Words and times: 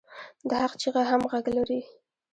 د 0.49 0.51
حق 0.61 0.73
چیغه 0.81 1.03
هم 1.09 1.21
غږ 1.31 1.45
لري 1.57 1.79